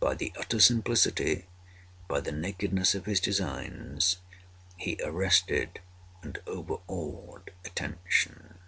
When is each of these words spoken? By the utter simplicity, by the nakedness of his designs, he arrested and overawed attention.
By 0.00 0.14
the 0.14 0.32
utter 0.38 0.60
simplicity, 0.60 1.44
by 2.08 2.20
the 2.20 2.32
nakedness 2.32 2.94
of 2.94 3.04
his 3.04 3.20
designs, 3.20 4.16
he 4.78 4.98
arrested 5.04 5.80
and 6.22 6.38
overawed 6.46 7.50
attention. 7.66 8.60